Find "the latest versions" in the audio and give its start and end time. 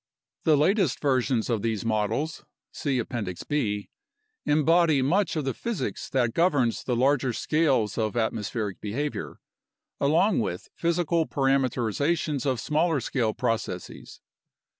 0.45-1.47